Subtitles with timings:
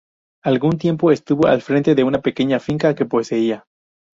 [0.43, 3.65] Algún tiempo estuvo al frente de una pequeña finca que poseía.